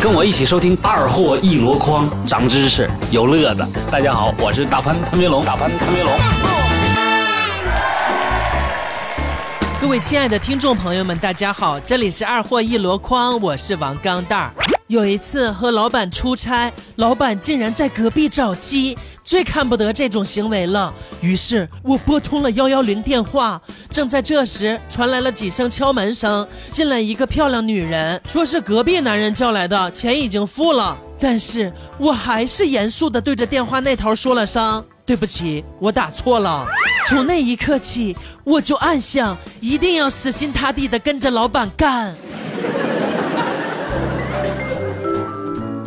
[0.00, 3.66] 跟我一起收听二货一箩筐，长知识，有乐子。
[3.90, 6.12] 大家好，我是大潘潘云龙，大潘潘云龙。
[9.80, 14.52] 各位亲爱的听众朋友们，大家好，这里是二货一箩筐，我是王钢蛋儿。
[14.86, 18.96] 有一次和老板出差，老板竟然在隔壁找鸡，
[19.28, 20.90] 最看不得这种行为了。
[21.20, 23.60] 于是我拨通了幺幺零电话。
[23.90, 30.96] 正在这时，传来了几声敲门声，进来一个漂亮女人，说是隔壁男人叫来的，钱已经付了。
[31.20, 36.66] 但是我还是严肃地对着电话那头说了声对不起，我打错了。
[37.06, 42.14] 从那一刻起，我就暗想，一定要死心塌地地跟着老板干。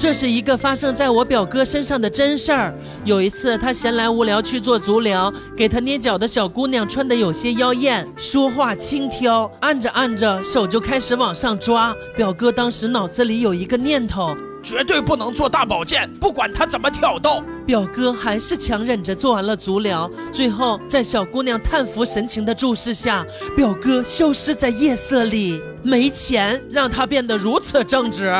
[0.02, 2.74] 这是一个发生在我表哥身上的真事儿。
[3.06, 11.96] 有一次，他闲来无聊去做足疗，给他捏脚的小姑娘穿的有些妖艳，说话轻佻，按着按着手就开始往上抓。
[12.16, 17.44] 表哥当时脑子里有一个念头，绝对不能做大保健，不管他怎么挑逗。
[17.68, 23.24] 表哥还是强忍着做完了足疗，最后在小姑娘叹服神情的注视下，
[23.56, 25.62] 表哥消失在夜色里。
[25.84, 28.34] 没钱让他变得如此正直。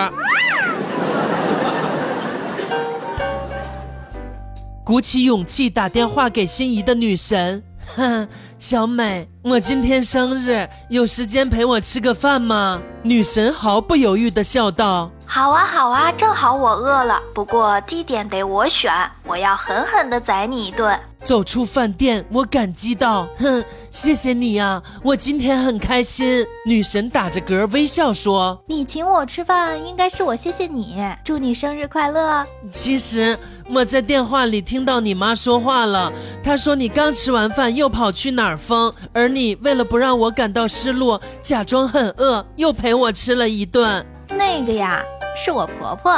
[4.92, 7.64] 鼓起勇气打电话给心仪的女神，
[7.96, 8.28] 哼，
[8.60, 12.82] 小美，我今天生日，有时间陪我吃个饭吗？
[13.02, 18.92] 女神毫不犹豫地笑道：“好啊，好啊，正好我饿了，不过地点得我选，
[19.24, 36.12] 我要狠狠地宰你一顿。”走出饭店，我感激道：“哼，谢谢你呀，我今天很开心。”女神打着嗝微笑说：“你请我吃饭，应该是我谢谢你，祝你生日快乐。”其实我在电话里听到你妈说话了，
[36.44, 44.06] 她说你刚吃完饭又跑去哪儿疯，而你为了不让我感到失落，假装很饿，又陪我吃了一顿。
[44.28, 45.02] 那个呀，
[45.36, 46.12] 是我婆婆。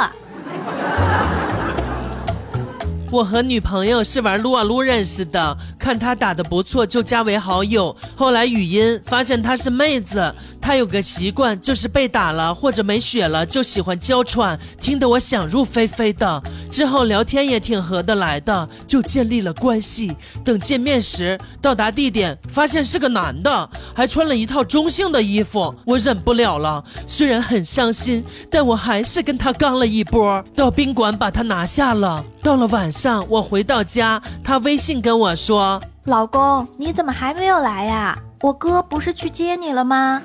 [3.10, 7.94] 我和女朋友是玩撸啊撸认识的，看她打的不错就加为好友。
[8.16, 16.42] 后来语音发现她是妹子，他有个习惯就是被打了或者没血了就喜欢娇喘，听得我想入非非的。
[16.70, 20.16] 之后聊天也挺合得来的，就建立了关系。
[20.42, 26.82] 等见面时到达地点，发现是个男的，还穿了一套中性的衣服，我忍不了了。
[27.06, 32.24] 虽然很伤心，但我还是跟他刚了一波，到宾馆把他拿下了。
[32.42, 38.18] 到了晚上，我回到家，他微信跟我说：“老公，你怎么还没有来呀？
[38.40, 40.22] 我哥不是去接你了吗？”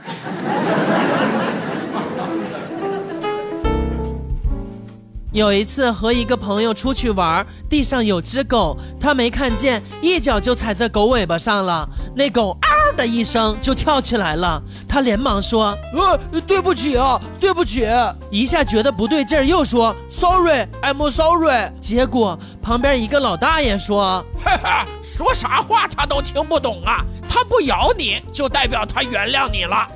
[5.32, 12.58] 有一次和一个朋友出去玩，地上有只狗，他没看见，一脚就踩在狗尾巴上了，那狗
[13.00, 17.88] 的一声就跳起来了，他连忙说：“呃，对不起啊，对不起。”
[18.30, 29.88] 一下觉得不对劲儿，又说：“Sorry，I'm sorry。”结果旁边一个老大爷说：“哈哈，说啥话他都听不懂啊，他不咬你就代表他原谅你了。”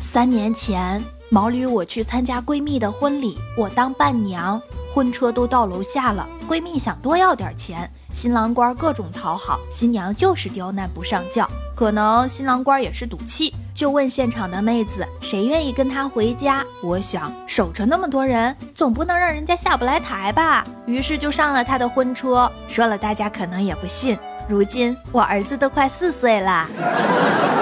[0.00, 1.04] 三年前。
[1.28, 4.62] 毛驴，我去参加闺蜜的婚礼，我当伴娘，
[4.94, 6.24] 婚车都到楼下了。
[6.48, 11.48] 闺蜜想多要点钱，新郎官各种讨好，新娘就是刁难不上轿。
[11.74, 16.64] 可能新郎官也是赌气，就问现场的妹子谁愿意跟他回家。
[16.82, 20.66] 我想守着那么多人，总不能让人家下不来台吧。
[20.86, 22.50] 于是就上了他的婚车。
[22.68, 24.18] 说了大家可能也不信，
[24.48, 27.55] 如今我儿子都快四岁了。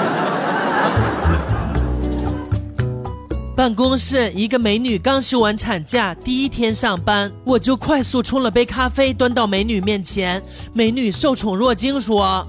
[3.57, 10.43] 办公室一个美女刚休完产假，第一天上班，我就快速冲了杯咖啡，端到美女面前。
[10.73, 12.45] 美女受宠若惊说：“啊，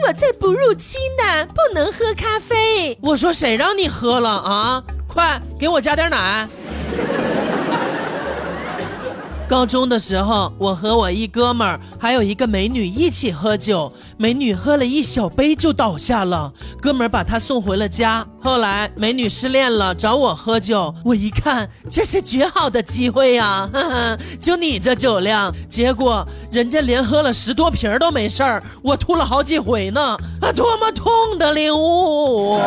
[0.00, 4.82] 我在哺乳期呢，不能喝咖啡。”我说：“谁让你喝了啊？
[5.06, 6.48] 快给我加点奶。”
[9.54, 18.26] 高中的时候，我和我一哥们儿还有一个美女一起喝酒，美女喝了一小杯就倒下了，哥们儿把她送回了家。
[18.42, 23.70] 后来美女失恋了，找我喝酒，我一看这是绝好的机会呀，
[24.42, 32.58] 就你这酒量，结果人家连喝了十多瓶都没事儿，我吐了好几回呢，啊，多么痛的领悟！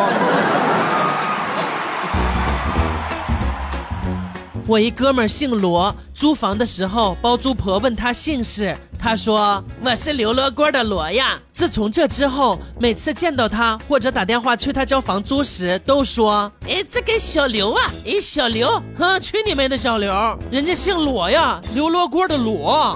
[4.68, 11.40] 我一哥们儿姓罗，租房的时候，包租婆问他姓氏，他说我是刘罗锅的罗呀。
[11.54, 18.68] 自从这之后，每次见到他或者打电话催他交房租时，都说：“哎，这个小刘啊，哎，小刘，
[18.98, 22.94] 哼，去你妹的小刘，人家姓罗呀，刘罗锅的罗。”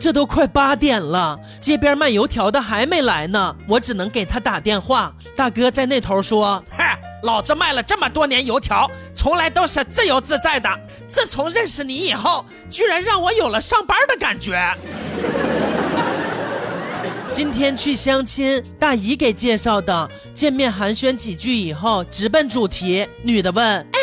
[0.00, 5.14] 这都快八点了，街边卖油条的还没来呢，我只能给他打电话。
[5.36, 6.91] 大哥在那头说：“嗨，
[7.22, 10.68] 老子卖了这么多年油条，从来都是自由自在的。
[11.06, 14.60] 自从认识你以后，居然让我有了上班的感觉。”
[17.32, 20.10] 今天去相亲，大姨给介绍的。
[20.34, 23.08] 见面寒暄几句以后，直奔主题。
[23.22, 24.00] 女的问：“哎，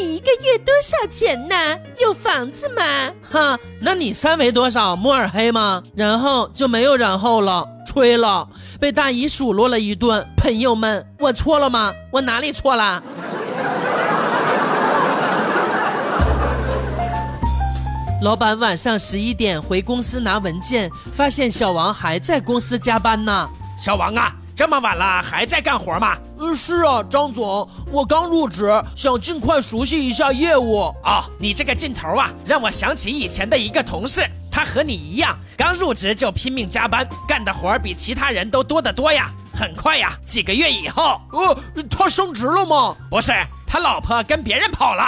[0.00, 1.56] 你一个月多少钱呢？
[1.98, 2.82] 有房子吗？”
[3.28, 4.94] 哈，那你三围多少？
[4.94, 5.82] 摸耳黑吗？
[5.96, 8.48] 然后就没有然后了，吹了，
[8.78, 10.24] 被大姨数落了一顿。
[10.36, 11.92] 朋友们，我错了吗？
[12.12, 13.02] 我哪里错了？
[18.22, 23.48] 老板晚上十一点回公司拿文件，发现小王还在公司加班呢。
[23.76, 26.18] 小王啊，这么晚了还在干活吗？
[26.36, 30.92] 嗯，是啊，张总，我刚入职，想尽快熟悉一下业务。
[31.04, 39.30] 哦，你这个劲头啊，让我想起以前的一个同事，他和你一样，刚入职就拼命加班，干的活比其他人都多得多呀。
[39.54, 41.56] 很快呀，几个月以后，呃，
[41.88, 42.96] 他升职了吗？
[43.08, 43.32] 不是，
[43.64, 45.04] 他老婆跟别人跑了。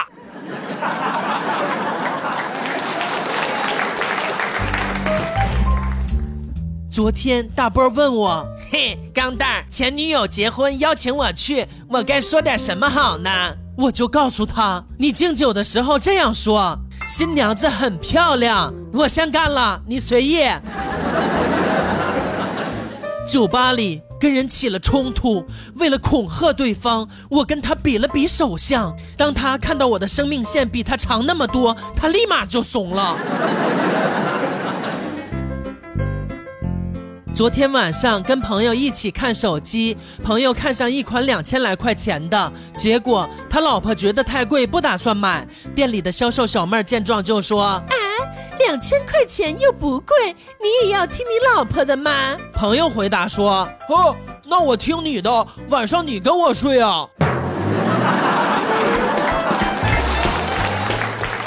[7.01, 13.31] 昨天大波问我：“嘿，钢蛋，前女友结婚邀请我去，我该说点什么好呢？”
[13.75, 20.41] 我就告诉他：“你敬酒的时候这样说，新娘子很漂亮。”我先干了，你随意。
[23.27, 25.47] 酒吧里跟人起了冲突，
[25.77, 28.95] 为了恐吓对方，我跟他比了比手相。
[29.17, 33.17] 当他看到我的生命线比他长那么多，他立马就怂了。
[37.41, 45.49] 昨天晚上跟朋友一起看手机，朋友看上一款两千来块钱的，结果他老婆觉得太贵，不打算买。
[45.75, 47.97] 店里的销售小妹见状就说：“啊，
[48.59, 52.13] 两千块钱又不贵，你也要听你老婆的吗？”
[52.53, 54.15] 朋友回答说：“哦，
[54.45, 57.09] 那我听你的，晚上你跟我睡啊。”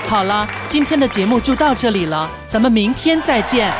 [0.09, 3.71] 好了，今天的节目就到这里了，咱们明天再见。